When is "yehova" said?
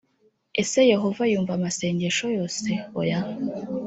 0.91-1.23